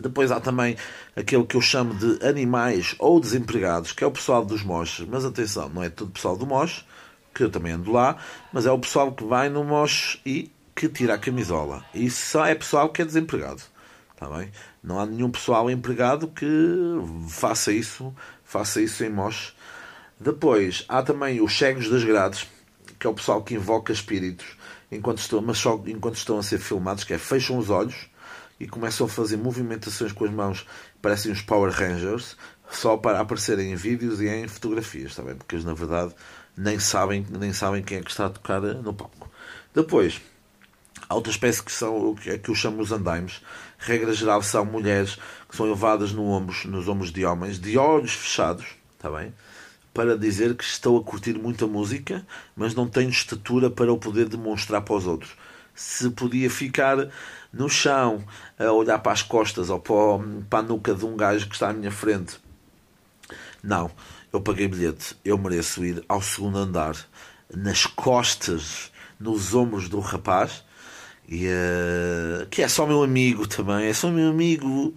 Depois 0.01 0.31
há 0.31 0.41
também 0.41 0.77
aquele 1.15 1.45
que 1.45 1.57
eu 1.57 1.61
chamo 1.61 1.95
de 1.95 2.25
animais 2.27 2.95
ou 2.99 3.21
desempregados, 3.21 3.93
que 3.93 4.05
é 4.05 4.07
o 4.07 4.11
pessoal 4.11 4.45
dos 4.45 4.63
moches. 4.63 5.07
Mas 5.09 5.25
atenção, 5.25 5.69
não 5.69 5.83
é 5.83 5.89
todo 5.89 6.11
pessoal 6.11 6.37
do 6.37 6.47
moche, 6.47 6.85
que 7.35 7.43
eu 7.43 7.51
também 7.51 7.73
ando 7.73 7.93
lá, 7.93 8.17
mas 8.53 8.67
é 8.67 8.71
o 8.71 8.79
pessoal 8.79 9.13
que 9.13 9.25
vai 9.25 9.49
no 9.49 9.65
moche 9.65 10.21
e 10.25 10.51
que 10.75 10.89
tira 10.89 11.15
a 11.15 11.19
camisola. 11.19 11.85
E 11.95 12.11
só 12.11 12.45
é 12.45 12.55
pessoal 12.55 12.91
que 12.91 13.01
é 13.01 13.05
desempregado. 13.05 13.63
Está 14.13 14.29
bem? 14.29 14.51
Não 14.83 14.99
há 14.99 15.07
nenhum 15.07 15.31
pessoal 15.31 15.71
empregado 15.71 16.29
que 16.29 16.47
faça 17.29 17.73
isso, 17.73 18.15
faça 18.45 18.81
isso 18.81 19.05
em 19.05 19.11
moche. 19.11 19.53
Depois 20.19 20.85
há 20.89 21.03
também 21.03 21.43
os 21.43 21.57
cegos 21.57 21.89
das 21.91 22.03
grades, 22.03 22.47
que 22.99 23.07
é 23.07 23.11
o 23.11 23.15
pessoal 23.15 23.43
que 23.43 23.55
invoca 23.55 23.93
espíritos 23.93 24.47
enquanto 24.91 25.19
estão, 25.19 25.43
mas 25.43 25.59
só 25.59 25.83
enquanto 25.87 26.17
estão 26.17 26.39
a 26.39 26.43
ser 26.43 26.59
filmados, 26.59 27.05
que 27.05 27.13
é 27.13 27.19
fecham 27.19 27.59
os 27.59 27.69
olhos 27.71 28.09
e 28.59 28.67
começam 28.67 29.07
a 29.07 29.09
fazer 29.09 29.37
movimentações 29.37 30.13
com 30.13 30.25
as 30.25 30.31
mãos, 30.31 30.67
parecem 31.03 31.33
os 31.33 31.43
Power 31.43 31.73
Rangers, 31.73 32.37
só 32.71 32.97
para 32.97 33.21
aparecerem 33.21 33.73
em 33.73 33.77
vídeos 33.77 34.21
e 34.21 34.29
em 34.29 34.49
fotografias, 34.49 35.15
bem? 35.19 35.35
Porque 35.35 35.55
eles 35.55 35.65
na 35.65 35.75
verdade 35.75 36.15
nem 36.57 36.79
sabem, 36.79 37.27
nem 37.31 37.53
sabem 37.53 37.83
quem 37.83 37.99
é 37.99 38.03
que 38.03 38.11
está 38.11 38.27
a 38.27 38.31
tocar 38.31 38.61
no 38.61 38.95
palco. 38.95 39.31
Depois, 39.75 40.21
há 41.09 41.15
outra 41.15 41.31
espécie 41.31 41.63
que 41.63 41.71
são 41.71 42.15
que 42.15 42.31
é 42.31 42.39
que 42.39 42.49
eu 42.49 42.55
chamo 42.55 42.81
os 42.81 42.93
andaimes. 42.93 43.43
Regra 43.79 44.13
geral 44.13 44.43
são 44.43 44.65
mulheres 44.65 45.19
que 45.49 45.57
são 45.57 45.67
levadas 45.67 46.13
no 46.13 46.25
ombros, 46.25 46.65
nos 46.65 46.89
ombros 46.89 47.13
de 47.13 47.25
homens, 47.25 47.61
de 47.61 47.77
olhos 47.77 48.13
fechados, 48.13 48.67
está 48.97 49.11
bem? 49.11 49.33
para 49.97 50.15
dizer 50.15 50.55
que 50.55 50.63
estou 50.63 50.99
a 50.99 51.03
curtir 51.03 51.39
muita 51.39 51.67
música, 51.67 52.27
mas 52.55 52.75
não 52.75 52.87
tenho 52.87 53.09
estatura 53.09 53.71
para 53.71 53.91
o 53.91 53.97
poder 53.97 54.29
demonstrar 54.29 54.83
para 54.83 54.95
os 54.95 55.07
outros. 55.07 55.35
Se 55.77 56.11
podia 56.11 56.51
ficar 56.51 56.97
no 57.53 57.69
chão 57.69 58.25
a 58.59 58.73
olhar 58.73 58.99
para 58.99 59.13
as 59.13 59.23
costas 59.23 59.71
ou 59.71 59.79
para 59.79 60.59
a 60.59 60.63
nuca 60.63 60.93
de 60.95 61.05
um 61.05 61.17
gajo 61.17 61.47
que 61.47 61.55
está 61.55 61.69
à 61.69 61.73
minha 61.73 61.93
frente, 61.93 62.41
não, 63.63 63.91
eu 64.33 64.41
paguei 64.41 64.67
bilhete, 64.67 65.17
eu 65.25 65.39
mereço 65.39 65.85
ir 65.85 66.05
ao 66.09 66.21
segundo 66.21 66.59
andar, 66.59 66.97
nas 67.55 67.87
costas, 67.87 68.91
nos 69.21 69.55
ombros 69.55 69.89
do 69.89 70.01
rapaz, 70.01 70.65
e, 71.29 71.47
uh, 71.47 72.47
que 72.51 72.63
é 72.63 72.69
só 72.69 72.87
meu 72.87 73.03
amigo 73.03 73.47
também, 73.47 73.87
é 73.87 73.93
só 73.93 74.11
meu 74.11 74.31
amigo 74.31 74.95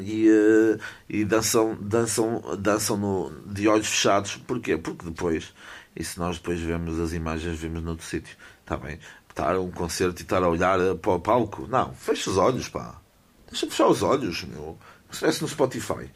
e, 0.00 0.28
uh, 0.28 0.80
e 1.08 1.24
dançam, 1.24 1.76
dançam, 1.80 2.42
dançam 2.58 2.96
no, 2.96 3.30
de 3.46 3.68
olhos 3.68 3.86
fechados. 3.86 4.36
Porquê? 4.36 4.76
Porque 4.76 5.04
depois, 5.06 5.54
e 5.94 6.04
se 6.04 6.18
nós 6.18 6.38
depois 6.38 6.60
vemos 6.60 6.98
as 6.98 7.12
imagens, 7.12 7.58
vemos 7.58 7.82
noutro 7.82 8.04
sítio, 8.04 8.36
está 8.60 8.76
bem? 8.76 8.98
Estar 9.32 9.54
a 9.54 9.60
um 9.60 9.70
concerto 9.70 10.20
e 10.20 10.24
estar 10.24 10.42
a 10.42 10.48
olhar 10.48 10.78
eh, 10.78 10.94
para 10.94 11.12
o 11.12 11.20
palco, 11.20 11.66
não, 11.66 11.94
fecha 11.94 12.30
os 12.30 12.36
olhos, 12.36 12.68
pá, 12.68 13.00
deixa 13.48 13.66
fechar 13.66 13.86
os 13.86 14.02
olhos, 14.02 14.44
meu. 14.44 14.78
Se 15.06 15.14
estivesse 15.14 15.42
no 15.42 15.48
Spotify. 15.48 16.10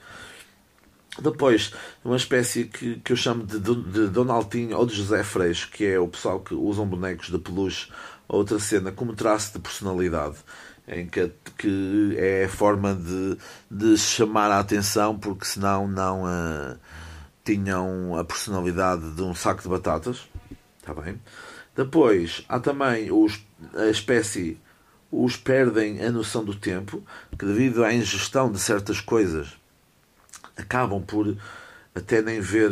Depois, 1.18 1.72
uma 2.04 2.16
espécie 2.16 2.66
que, 2.66 2.96
que 2.96 3.12
eu 3.12 3.16
chamo 3.16 3.44
de, 3.44 3.58
de 3.58 4.08
Donaldinho 4.08 4.76
ou 4.76 4.84
de 4.84 4.94
José 4.94 5.24
Freixo, 5.24 5.70
que 5.70 5.84
é 5.86 5.98
o 5.98 6.08
pessoal 6.08 6.40
que 6.40 6.54
usam 6.54 6.86
bonecos 6.86 7.30
de 7.30 7.38
peluche, 7.38 7.90
outra 8.28 8.58
cena 8.58 8.92
como 8.92 9.14
traço 9.14 9.54
de 9.54 9.60
personalidade 9.60 10.36
em 10.88 11.06
que, 11.06 11.32
que 11.58 12.14
é 12.16 12.44
a 12.44 12.48
forma 12.48 12.94
de, 12.94 13.36
de 13.70 13.98
chamar 13.98 14.50
a 14.50 14.60
atenção, 14.60 15.18
porque 15.18 15.44
senão 15.44 15.88
não 15.88 16.24
uh, 16.24 16.78
tinham 17.44 18.16
a 18.16 18.24
personalidade 18.24 19.10
de 19.12 19.22
um 19.22 19.34
saco 19.34 19.62
de 19.62 19.68
batatas. 19.68 20.28
Está 20.78 20.94
bem? 20.94 21.20
Depois 21.76 22.44
há 22.48 22.58
também 22.58 23.12
os, 23.12 23.40
a 23.74 23.86
espécie, 23.86 24.58
os 25.12 25.36
perdem 25.36 26.02
a 26.02 26.10
noção 26.10 26.44
do 26.44 26.54
tempo, 26.54 27.02
que 27.38 27.44
devido 27.44 27.84
à 27.84 27.92
ingestão 27.92 28.50
de 28.50 28.58
certas 28.58 29.00
coisas 29.00 29.56
acabam 30.56 31.02
por 31.02 31.36
até 31.94 32.20
nem 32.20 32.40
ver, 32.40 32.70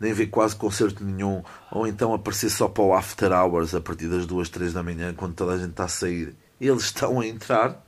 nem 0.00 0.12
ver 0.12 0.28
quase 0.28 0.56
concerto 0.56 1.04
nenhum, 1.04 1.42
ou 1.70 1.86
então 1.86 2.14
aparecer 2.14 2.50
só 2.50 2.68
para 2.68 2.82
o 2.82 2.94
after 2.94 3.30
hours 3.32 3.74
a 3.74 3.80
partir 3.80 4.06
das 4.08 4.26
duas, 4.26 4.48
três 4.48 4.72
da 4.72 4.82
manhã, 4.82 5.14
quando 5.14 5.34
toda 5.34 5.52
a 5.52 5.58
gente 5.58 5.70
está 5.70 5.84
a 5.84 5.88
sair 5.88 6.34
eles 6.60 6.84
estão 6.84 7.20
a 7.20 7.26
entrar, 7.26 7.84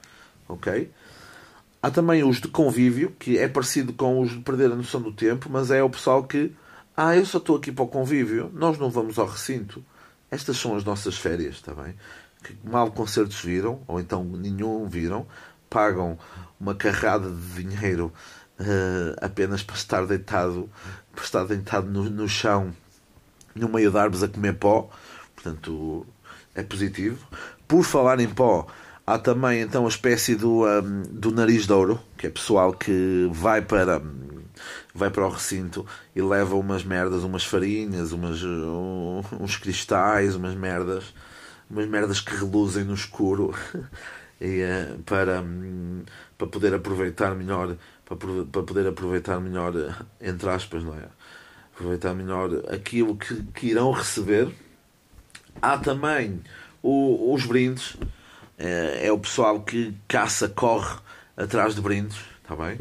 ok? 0.49 0.91
Há 1.83 1.91
também 1.91 2.23
os 2.23 2.41
de 2.41 2.49
convívio, 2.49 3.11
que 3.19 3.39
é 3.39 3.49
parecido 3.49 3.93
com 3.93 4.21
os 4.21 4.31
de 4.31 4.41
perder 4.41 4.71
a 4.71 4.77
noção 4.77 5.01
do 5.01 5.13
tempo, 5.13 5.49
mas 5.51 5.71
é 5.71 5.83
o 5.83 5.91
pessoal 5.91 6.25
que, 6.25 6.53
ah, 6.97 7.17
eu 7.17 7.25
só 7.25 7.39
estou 7.39 7.57
aqui 7.57 7.73
para 7.73 7.85
o 7.85 7.89
convívio, 7.89 8.51
nós 8.55 8.79
não 8.79 8.91
vamos 8.91 9.19
ao 9.19 9.27
recinto. 9.27 9.83
Estas 10.31 10.57
são 10.57 10.77
as 10.77 10.85
nossas 10.85 11.17
férias, 11.17 11.57
está 11.57 11.75
bem? 11.75 11.95
Que 12.43 12.57
mal 12.65 12.91
concertos 12.93 13.41
viram, 13.43 13.83
ou 13.87 14.01
então 14.01 14.25
nenhum 14.25 14.87
viram, 14.87 15.27
pagam 15.69 16.19
uma 16.59 16.75
carrada 16.75 17.29
de 17.29 17.65
dinheiro 17.65 18.13
uh, 18.61 19.17
apenas 19.21 19.63
para 19.63 19.77
estar 19.77 20.07
deitado, 20.07 20.71
para 21.15 21.25
estar 21.25 21.45
deitado 21.45 21.89
no, 21.89 22.09
no 22.09 22.29
chão, 22.29 22.75
no 23.55 23.69
meio 23.69 23.91
de 23.91 23.99
árvores 23.99 24.23
a 24.23 24.29
comer 24.29 24.55
pó. 24.55 24.89
Portanto, 25.35 26.07
é 26.55 26.63
positivo. 26.63 27.27
Por 27.67 27.85
falar 27.85 28.21
em 28.21 28.29
pó, 28.29 28.67
há 29.07 29.19
também 29.19 29.61
então 29.61 29.87
a 29.87 29.89
espécie 29.89 30.35
do, 30.35 30.67
um, 30.67 31.03
do 31.03 31.31
nariz 31.31 31.67
de 31.67 31.73
ouro, 31.73 32.01
que 32.17 32.27
é 32.27 32.31
pessoal 32.31 32.73
que 32.73 33.29
vai 33.33 33.63
para 33.63 34.01
vai 34.95 35.11
para 35.11 35.27
o 35.27 35.31
recinto 35.31 35.87
e 36.15 36.21
leva 36.21 36.57
umas 36.57 36.85
merdas, 36.85 37.23
umas 37.23 37.45
farinhas, 37.45 38.13
umas, 38.13 38.43
um, 38.43 39.23
uns 39.41 39.57
cristais, 39.57 40.35
umas 40.35 40.55
merdas, 40.55 41.15
umas 41.71 41.87
merdas 41.87 42.21
que 42.21 42.35
reluzem 42.35 42.85
no 42.85 42.95
escuro 42.95 43.55
e, 44.41 44.63
uh, 44.63 44.99
para, 45.05 45.41
um, 45.41 46.03
para 46.37 46.47
poder 46.47 46.75
aproveitar 46.75 47.35
melhor, 47.35 47.77
para, 48.05 48.17
para 48.17 48.63
poder 48.63 48.87
aproveitar 48.87 49.41
melhor, 49.41 49.73
entre 50.21 50.49
aspas, 50.49 50.83
não 50.83 50.95
é? 50.95 51.05
Aproveitar 51.75 52.15
melhor 52.15 52.51
aquilo 52.71 53.17
que, 53.17 53.43
que 53.55 53.69
irão 53.69 53.91
receber. 53.91 54.53
Há 55.63 55.79
também 55.79 56.43
o, 56.83 57.33
os 57.33 57.47
brindes. 57.47 57.97
É, 58.59 59.07
é, 59.07 59.13
o 59.13 59.19
pessoal 59.19 59.63
que 59.63 59.95
caça, 60.07 60.47
corre 60.47 60.99
atrás 61.37 61.75
de 61.75 61.81
brindes. 61.81 62.19
Está 62.43 62.55
bem? 62.55 62.79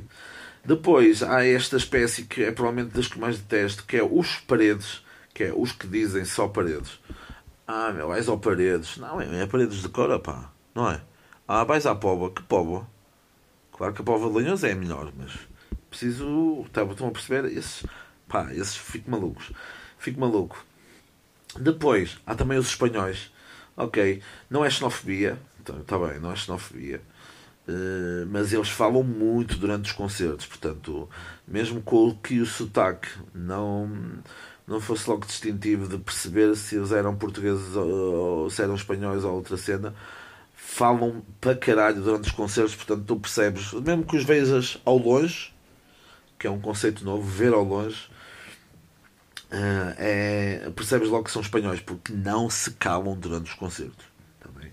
Depois 0.63 1.23
há 1.23 1.45
esta 1.45 1.77
espécie 1.77 2.23
que 2.23 2.43
é 2.43 2.51
provavelmente 2.51 2.93
das 2.93 3.07
que 3.07 3.19
mais 3.19 3.37
detesto, 3.37 3.83
que 3.85 3.97
é 3.97 4.03
os 4.03 4.37
paredes, 4.37 5.03
que 5.33 5.45
é 5.45 5.53
os 5.53 5.71
que 5.71 5.87
dizem 5.87 6.25
só 6.25 6.47
paredes. 6.47 6.99
Ah, 7.67 7.91
meu, 7.91 8.07
vais 8.07 8.27
ao 8.27 8.39
paredes. 8.39 8.97
Não, 8.97 9.21
é, 9.21 9.43
é 9.43 9.45
paredes 9.45 9.81
de 9.81 9.89
cora, 9.89 10.19
pá. 10.19 10.51
Não 10.73 10.89
é? 10.89 11.01
Ah, 11.47 11.63
vais 11.63 11.85
à 11.85 11.95
povo 11.95 12.29
Que 12.31 12.43
povo 12.43 12.87
Claro 13.71 13.93
que 13.93 14.01
a 14.01 14.05
povo 14.05 14.29
de 14.29 14.35
Lanhoso 14.35 14.65
é 14.65 14.75
melhor, 14.75 15.11
mas 15.15 15.31
preciso. 15.89 16.65
Tá, 16.73 16.83
estão 16.83 17.07
a 17.07 17.11
perceber? 17.11 17.45
Esses, 17.45 17.85
pá, 18.27 18.53
esses 18.53 18.75
fico 18.75 19.09
malucos. 19.09 19.51
Fico 19.97 20.19
maluco. 20.19 20.63
Depois, 21.57 22.17
há 22.25 22.35
também 22.35 22.57
os 22.57 22.67
espanhóis 22.67 23.31
ok, 23.79 24.21
não 24.49 24.65
é 24.65 24.69
xenofobia, 24.69 25.39
está 25.59 25.73
então, 25.73 26.07
bem, 26.07 26.19
não 26.19 26.31
é 26.31 26.35
xenofobia, 26.35 27.01
uh, 27.69 28.27
mas 28.31 28.51
eles 28.51 28.69
falam 28.69 29.03
muito 29.03 29.57
durante 29.57 29.85
os 29.85 29.91
concertos, 29.91 30.45
portanto, 30.45 31.09
mesmo 31.47 31.81
com 31.81 32.15
que 32.15 32.39
o 32.39 32.45
sotaque 32.45 33.09
não, 33.33 33.89
não 34.67 34.81
fosse 34.81 35.09
logo 35.09 35.25
distintivo 35.25 35.87
de 35.87 35.97
perceber 35.97 36.55
se 36.55 36.75
eles 36.75 36.91
eram 36.91 37.15
portugueses 37.15 37.75
ou, 37.75 38.49
se 38.49 38.61
eram 38.61 38.75
espanhóis 38.75 39.23
ou 39.23 39.33
outra 39.35 39.57
cena, 39.57 39.93
falam 40.55 41.21
para 41.39 41.55
caralho 41.55 42.01
durante 42.01 42.25
os 42.25 42.31
concertos, 42.31 42.75
portanto, 42.75 43.05
tu 43.05 43.15
percebes, 43.15 43.71
mesmo 43.73 44.03
que 44.03 44.17
os 44.17 44.23
vejas 44.23 44.79
ao 44.83 44.97
longe, 44.97 45.53
que 46.37 46.47
é 46.47 46.49
um 46.49 46.59
conceito 46.59 47.05
novo, 47.05 47.23
ver 47.23 47.53
ao 47.53 47.63
longe 47.63 48.09
Uh, 49.49 49.97
é, 49.97 50.71
percebes 50.75 51.09
logo 51.09 51.23
que 51.23 51.31
são 51.31 51.41
espanhóis 51.41 51.79
porque 51.79 52.13
não 52.13 52.51
se 52.51 52.69
calam 52.71 53.15
durante 53.17 53.49
os 53.49 53.55
concertos. 53.55 54.05
Também. 54.39 54.71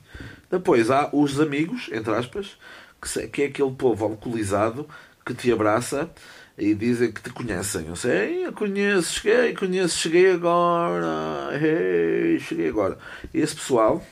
Depois 0.51 0.91
há 0.91 1.09
os 1.15 1.41
amigos, 1.41 1.89
entre 1.91 2.15
aspas, 2.15 2.59
que, 3.07 3.29
que 3.29 3.43
é 3.43 3.47
aquele 3.47 3.73
povo 3.73 4.05
alcoolizado 4.05 4.89
que 5.25 5.35
te 5.35 5.51
abraça 5.53 6.11
e 6.59 6.75
dizem 6.75 7.13
que 7.13 7.23
te 7.23 7.31
conhecem. 7.31 7.87
Eu 7.87 7.97
sei, 7.97 8.47
eu 8.47 8.53
conheço, 8.53 9.21
cheguei, 9.21 9.55
conheço, 9.55 9.99
cheguei 9.99 10.33
agora, 10.33 11.51
hey, 11.53 12.39
cheguei 12.41 12.69
agora. 12.69 12.99
E 13.33 13.41
esse 13.41 13.55
pessoal 13.55 14.03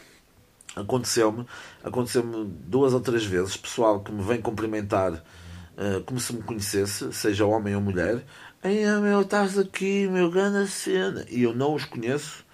aconteceu-me, 0.77 1.47
aconteceu-me 1.83 2.47
duas 2.67 2.93
ou 2.93 3.01
três 3.01 3.25
vezes, 3.25 3.57
pessoal 3.57 4.01
que 4.01 4.13
me 4.13 4.23
vem 4.23 4.41
cumprimentar 4.41 5.13
uh, 5.13 6.03
como 6.05 6.19
se 6.21 6.33
me 6.35 6.43
conhecesse, 6.43 7.13
seja 7.13 7.47
homem 7.47 7.75
ou 7.75 7.81
mulher. 7.81 8.25
Ei, 8.63 8.85
meu, 9.01 9.21
estás 9.21 9.59
aqui, 9.59 10.09
meu, 10.09 10.31
grande 10.31 10.69
cena. 10.71 11.25
E 11.29 11.43
eu 11.43 11.55
não 11.55 11.75
os 11.75 11.85
conheço. 11.85 12.45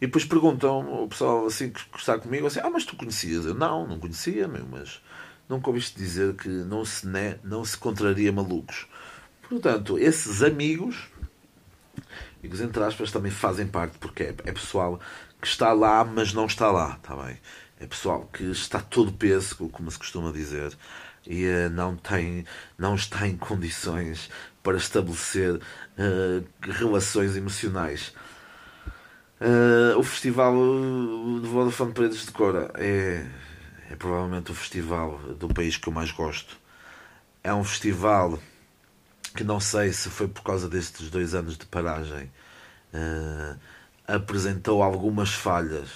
E 0.00 0.06
depois 0.06 0.24
perguntam 0.24 1.04
o 1.04 1.08
pessoal 1.08 1.46
assim 1.46 1.70
que 1.70 1.80
está 1.96 2.18
comigo 2.18 2.46
assim, 2.46 2.60
ah, 2.62 2.68
mas 2.68 2.84
tu 2.84 2.96
conhecias? 2.96 3.46
Eu 3.46 3.54
não, 3.54 3.86
não 3.86 3.98
conhecia, 3.98 4.46
meu, 4.46 4.66
mas 4.70 5.00
nunca 5.48 5.68
ouviste 5.68 5.96
dizer 5.96 6.34
que 6.34 6.48
não 6.48 6.84
se, 6.84 7.06
né, 7.06 7.38
não 7.42 7.64
se 7.64 7.76
contraria 7.76 8.32
malucos. 8.32 8.86
Portanto, 9.48 9.98
esses 9.98 10.42
amigos, 10.42 11.08
amigos 12.38 12.60
entre 12.60 12.82
aspas, 12.82 13.12
também 13.12 13.30
fazem 13.30 13.66
parte, 13.66 13.98
porque 13.98 14.22
é, 14.24 14.34
é 14.44 14.52
pessoal 14.52 15.00
que 15.40 15.46
está 15.46 15.72
lá, 15.72 16.04
mas 16.04 16.32
não 16.32 16.46
está 16.46 16.70
lá, 16.70 16.98
está 17.00 17.14
bem? 17.16 17.38
É 17.78 17.86
pessoal 17.86 18.28
que 18.32 18.44
está 18.44 18.80
todo 18.80 19.12
pêssego, 19.12 19.68
como 19.68 19.90
se 19.90 19.98
costuma 19.98 20.32
dizer, 20.32 20.76
e 21.26 21.46
uh, 21.46 21.70
não, 21.70 21.96
tem, 21.96 22.46
não 22.78 22.94
está 22.94 23.26
em 23.26 23.36
condições 23.36 24.30
para 24.62 24.76
estabelecer 24.76 25.54
uh, 25.54 26.44
relações 26.62 27.36
emocionais. 27.36 28.14
Uh, 29.40 29.98
o 29.98 30.02
festival 30.02 30.54
de 31.42 31.48
Vodafone 31.48 31.92
Paredes 31.92 32.24
de 32.24 32.32
Cora 32.32 32.70
é, 32.76 33.26
é 33.90 33.96
provavelmente 33.96 34.50
o 34.50 34.54
festival 34.54 35.18
do 35.38 35.48
país 35.48 35.76
que 35.76 35.88
eu 35.88 35.92
mais 35.92 36.10
gosto. 36.10 36.56
É 37.42 37.52
um 37.52 37.64
festival 37.64 38.38
que 39.34 39.44
não 39.44 39.58
sei 39.60 39.92
se 39.92 40.08
foi 40.08 40.28
por 40.28 40.42
causa 40.42 40.68
destes 40.68 41.10
dois 41.10 41.34
anos 41.34 41.58
de 41.58 41.66
paragem, 41.66 42.30
uh, 42.94 43.58
apresentou 44.06 44.82
algumas 44.82 45.34
falhas, 45.34 45.88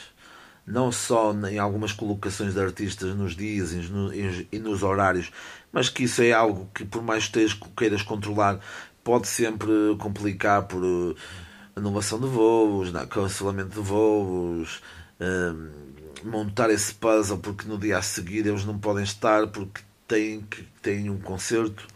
não 0.66 0.90
só 0.90 1.32
em 1.32 1.58
algumas 1.58 1.92
colocações 1.92 2.54
de 2.54 2.60
artistas 2.60 3.14
nos 3.14 3.36
dias 3.36 3.72
e 3.72 4.58
nos 4.58 4.82
horários, 4.82 5.30
mas 5.72 5.88
que 5.88 6.04
isso 6.04 6.20
é 6.20 6.32
algo 6.32 6.68
que, 6.74 6.84
por 6.84 7.02
mais 7.02 7.28
que 7.28 7.46
queiras 7.76 8.02
controlar, 8.02 8.60
pode 9.04 9.28
sempre 9.28 9.70
complicar 9.98 10.64
por 10.64 10.82
uh, 10.82 11.16
anulação 11.76 12.18
de 12.20 12.26
voos, 12.26 12.90
cancelamento 13.08 13.80
de 13.80 13.80
voos. 13.80 14.82
Uh, 15.20 15.88
montar 16.26 16.70
esse 16.70 16.94
puzzle 16.94 17.38
porque 17.38 17.68
no 17.68 17.78
dia 17.78 17.98
a 17.98 18.02
seguir 18.02 18.46
eles 18.46 18.64
não 18.64 18.78
podem 18.78 19.04
estar 19.04 19.46
porque 19.48 19.82
têm, 20.06 20.40
que, 20.42 20.62
têm 20.82 21.10
um 21.10 21.18
concerto 21.18 21.86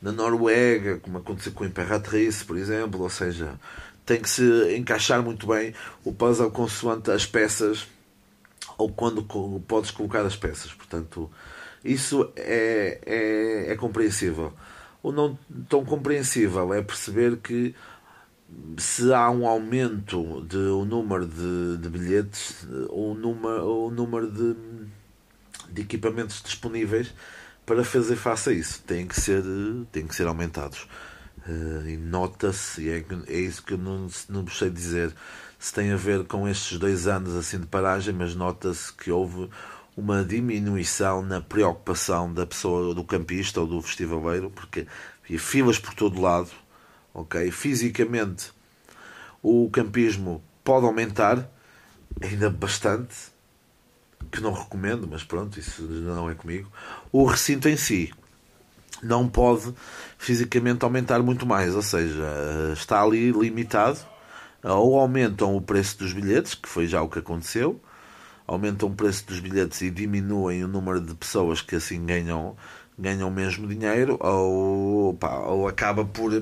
na 0.00 0.12
Noruega, 0.12 0.98
como 0.98 1.18
aconteceu 1.18 1.52
com 1.52 1.64
a 1.64 1.66
Imperatrice, 1.66 2.44
por 2.44 2.56
exemplo, 2.56 3.02
ou 3.02 3.10
seja, 3.10 3.58
tem 4.04 4.20
que 4.20 4.30
se 4.30 4.76
encaixar 4.76 5.22
muito 5.22 5.46
bem 5.46 5.74
o 6.04 6.12
puzzle 6.12 6.50
consoante 6.50 7.10
as 7.10 7.26
peças 7.26 7.86
ou 8.78 8.90
quando 8.90 9.22
podes 9.66 9.90
colocar 9.90 10.20
as 10.24 10.36
peças. 10.36 10.72
Portanto, 10.72 11.30
isso 11.84 12.30
é, 12.36 13.00
é, 13.04 13.72
é 13.72 13.76
compreensível. 13.76 14.52
O 15.02 15.12
não 15.12 15.38
tão 15.68 15.84
compreensível 15.84 16.72
é 16.74 16.82
perceber 16.82 17.36
que 17.38 17.74
se 18.78 19.12
há 19.12 19.30
um 19.30 19.46
aumento 19.46 20.44
de 20.48 20.56
o 20.56 20.82
um 20.82 20.84
número 20.84 21.26
de, 21.26 21.78
de 21.78 21.88
bilhetes, 21.88 22.66
o 22.90 23.10
um 23.10 23.14
número, 23.14 23.86
um 23.86 23.90
número 23.90 24.30
de, 24.30 24.56
de 25.70 25.82
equipamentos 25.82 26.42
disponíveis 26.42 27.12
para 27.64 27.84
fazer 27.84 28.16
face 28.16 28.50
a 28.50 28.52
isso 28.52 28.82
têm 28.84 29.06
que 29.06 29.20
ser, 29.20 29.42
têm 29.90 30.06
que 30.06 30.14
ser 30.14 30.26
aumentados. 30.26 30.86
Uh, 31.48 31.88
e 31.88 31.96
nota-se, 31.96 32.88
é, 32.90 33.04
é 33.28 33.38
isso 33.38 33.62
que 33.62 33.74
eu 33.74 33.78
não, 33.78 34.08
não 34.28 34.46
sei 34.48 34.70
dizer, 34.70 35.14
se 35.58 35.72
tem 35.72 35.92
a 35.92 35.96
ver 35.96 36.24
com 36.24 36.48
estes 36.48 36.78
dois 36.78 37.06
anos 37.06 37.34
assim 37.34 37.58
de 37.58 37.66
paragem, 37.66 38.14
mas 38.14 38.34
nota-se 38.34 38.92
que 38.92 39.10
houve 39.10 39.48
uma 39.96 40.24
diminuição 40.24 41.22
na 41.22 41.40
preocupação 41.40 42.32
da 42.32 42.46
pessoa, 42.46 42.94
do 42.94 43.02
campista 43.04 43.60
ou 43.60 43.66
do 43.66 43.80
festivaleiro, 43.80 44.50
porque 44.50 44.86
havia 45.24 45.38
filas 45.38 45.78
por 45.78 45.94
todo 45.94 46.20
lado, 46.20 46.50
ok? 47.16 47.50
Fisicamente 47.50 48.52
o 49.42 49.70
campismo 49.70 50.42
pode 50.62 50.84
aumentar, 50.84 51.48
ainda 52.20 52.50
bastante, 52.50 53.14
que 54.30 54.40
não 54.40 54.52
recomendo, 54.52 55.08
mas 55.10 55.24
pronto, 55.24 55.58
isso 55.58 55.82
não 55.82 56.28
é 56.28 56.34
comigo. 56.34 56.70
O 57.10 57.24
recinto 57.24 57.68
em 57.68 57.76
si 57.76 58.12
não 59.02 59.28
pode 59.28 59.72
fisicamente 60.18 60.84
aumentar 60.84 61.22
muito 61.22 61.46
mais, 61.46 61.74
ou 61.74 61.82
seja, 61.82 62.24
está 62.72 63.02
ali 63.02 63.30
limitado. 63.30 63.98
Ou 64.62 64.98
aumentam 64.98 65.56
o 65.56 65.60
preço 65.60 65.98
dos 65.98 66.12
bilhetes, 66.12 66.54
que 66.54 66.68
foi 66.68 66.86
já 66.86 67.00
o 67.00 67.08
que 67.08 67.20
aconteceu, 67.20 67.80
aumentam 68.46 68.88
o 68.88 68.94
preço 68.94 69.24
dos 69.26 69.38
bilhetes 69.38 69.80
e 69.82 69.90
diminuem 69.90 70.64
o 70.64 70.68
número 70.68 71.00
de 71.00 71.14
pessoas 71.14 71.60
que 71.60 71.76
assim 71.76 72.04
ganham, 72.04 72.56
ganham 72.98 73.30
mesmo 73.30 73.68
dinheiro, 73.68 74.16
ou, 74.18 75.14
pá, 75.14 75.38
ou 75.38 75.68
acaba 75.68 76.04
por 76.04 76.32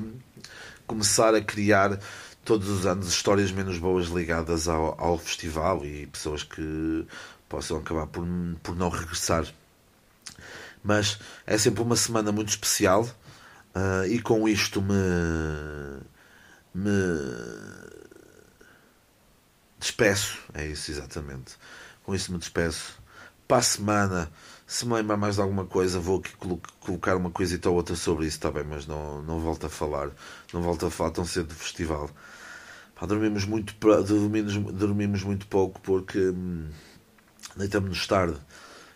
começar 0.86 1.34
a 1.34 1.40
criar 1.40 1.98
todos 2.44 2.68
os 2.68 2.86
anos 2.86 3.08
histórias 3.08 3.50
menos 3.50 3.78
boas 3.78 4.08
ligadas 4.08 4.68
ao, 4.68 5.00
ao 5.00 5.18
festival 5.18 5.84
e 5.84 6.06
pessoas 6.06 6.42
que 6.42 7.06
possam 7.48 7.78
acabar 7.78 8.06
por, 8.06 8.26
por 8.62 8.76
não 8.76 8.88
regressar. 8.88 9.46
Mas 10.82 11.18
é 11.46 11.56
sempre 11.56 11.82
uma 11.82 11.96
semana 11.96 12.30
muito 12.30 12.50
especial 12.50 13.04
uh, 13.74 14.06
e 14.06 14.20
com 14.20 14.46
isto 14.46 14.82
me, 14.82 14.94
me 16.74 16.90
despeço. 19.78 20.38
É 20.52 20.66
isso 20.66 20.90
exatamente. 20.90 21.56
Com 22.02 22.14
isso 22.14 22.32
me 22.32 22.38
despeço. 22.38 23.02
Para 23.48 23.58
a 23.58 23.62
semana, 23.62 24.30
se 24.66 24.86
me 24.86 24.94
lembrar 24.94 25.16
mais 25.16 25.36
de 25.36 25.42
alguma 25.42 25.66
coisa, 25.66 26.00
vou 26.00 26.18
aqui 26.18 26.32
colocar 26.80 27.16
uma 27.16 27.30
coisita 27.30 27.68
ou 27.68 27.76
outra 27.76 27.94
sobre 27.94 28.26
isso, 28.26 28.36
está 28.36 28.50
bem, 28.50 28.64
mas 28.64 28.86
não, 28.86 29.22
não 29.22 29.38
volto 29.38 29.66
a 29.66 29.68
falar. 29.68 30.10
Não 30.52 30.62
volto 30.62 30.86
a 30.86 30.90
falar 30.90 31.10
tão 31.10 31.24
cedo 31.24 31.48
do 31.48 31.54
festival. 31.54 32.10
Pá, 32.94 33.06
dormimos 33.06 33.44
muito 33.44 33.74
dormimos, 34.04 34.56
dormimos 34.72 35.22
muito 35.22 35.46
pouco 35.48 35.80
porque 35.80 36.18
hum, 36.18 36.68
deitamos-nos 37.56 38.06
tarde 38.06 38.38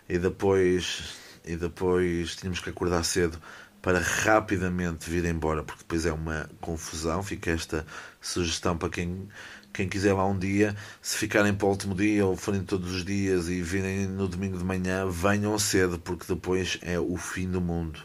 e 0.09 0.19
depois, 0.19 1.17
e 1.45 1.57
depois 1.57 2.37
tínhamos 2.37 2.61
que 2.61 2.71
acordar 2.71 3.05
cedo 3.05 3.39
para 3.81 4.01
rapidamente 4.01 5.09
vir 5.09 5.25
embora, 5.25 5.63
porque 5.63 5.83
depois 5.83 6.05
é 6.05 6.13
uma 6.13 6.49
confusão. 6.61 7.23
Fica 7.23 7.51
esta 7.51 7.87
sugestão 8.21 8.77
para 8.77 8.89
quem, 8.89 9.29
quem 9.73 9.89
quiser 9.89 10.13
lá 10.13 10.27
um 10.27 10.39
dia, 10.39 10.77
se 11.01 11.17
ficarem 11.17 11.55
para 11.55 11.67
o 11.67 11.71
último 11.71 11.95
dia 11.95 12.27
ou 12.27 12.37
forem 12.37 12.63
todos 12.63 12.93
os 12.93 13.05
dias 13.05 13.49
e 13.49 13.63
virem 13.63 14.07
no 14.07 14.29
domingo 14.29 14.59
de 14.59 14.65
manhã, 14.65 15.09
venham 15.09 15.59
cedo, 15.59 15.99
porque 15.99 16.27
depois 16.29 16.79
é 16.83 16.99
o 16.99 17.17
fim 17.17 17.49
do 17.49 17.61
mundo. 17.61 18.01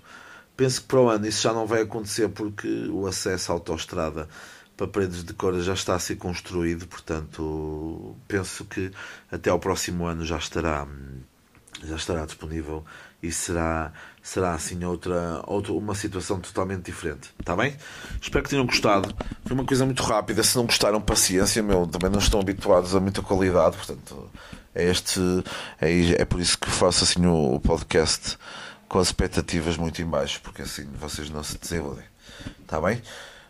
Penso 0.55 0.81
que 0.81 0.88
para 0.88 0.99
o 0.99 1.09
ano 1.09 1.27
isso 1.27 1.41
já 1.41 1.51
não 1.51 1.65
vai 1.65 1.81
acontecer 1.81 2.29
porque 2.29 2.67
o 2.88 3.07
acesso 3.07 3.51
à 3.51 3.55
autoestrada 3.55 4.29
para 4.77 4.88
paredes 4.88 5.23
de 5.23 5.33
cor 5.33 5.59
já 5.62 5.73
está 5.73 5.95
a 5.95 5.99
ser 5.99 6.15
construído, 6.15 6.88
portanto 6.88 8.15
penso 8.27 8.65
que 8.65 8.91
até 9.31 9.49
ao 9.49 9.59
próximo 9.59 10.05
ano 10.05 10.25
já 10.25 10.38
estará 10.38 10.88
já 11.83 11.95
estará 11.95 12.25
disponível 12.25 12.83
e 13.23 13.31
será 13.31 13.91
será 14.21 14.53
assim 14.53 14.83
outra, 14.86 15.41
outra 15.47 15.73
uma 15.73 15.95
situação 15.95 16.39
totalmente 16.39 16.83
diferente, 16.83 17.33
está 17.39 17.55
bem? 17.55 17.75
Espero 18.21 18.43
que 18.43 18.49
tenham 18.49 18.65
gostado. 18.65 19.13
Foi 19.45 19.53
uma 19.53 19.65
coisa 19.65 19.86
muito 19.86 20.01
rápida. 20.01 20.41
Se 20.43 20.55
não 20.55 20.65
gostaram, 20.65 21.01
paciência, 21.01 21.62
meu, 21.62 21.86
também 21.88 22.09
não 22.09 22.19
estão 22.19 22.39
habituados 22.39 22.95
a 22.95 23.01
muita 23.01 23.21
qualidade, 23.21 23.75
portanto 23.75 24.29
é 24.75 24.89
este 24.89 25.19
é, 25.79 26.21
é 26.21 26.25
por 26.25 26.39
isso 26.39 26.57
que 26.57 26.69
faço 26.69 27.03
assim 27.03 27.25
o, 27.25 27.55
o 27.55 27.59
podcast 27.59 28.38
com 28.88 28.99
as 28.99 29.07
expectativas 29.07 29.77
muito 29.77 30.01
em 30.01 30.05
baixo, 30.05 30.39
porque 30.41 30.62
assim 30.62 30.88
vocês 30.99 31.29
não 31.29 31.43
se 31.43 31.57
desiludem, 31.57 32.05
está 32.62 32.79
bem? 32.79 33.01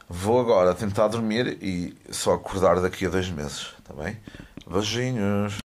Vou 0.09 0.39
agora 0.39 0.75
tentar 0.75 1.07
dormir 1.07 1.57
e 1.61 1.95
só 2.11 2.33
acordar 2.33 2.79
daqui 2.79 3.05
a 3.05 3.09
dois 3.09 3.29
meses, 3.29 3.67
tá 3.83 3.93
bem? 3.93 4.17
Beijinhos. 4.67 5.62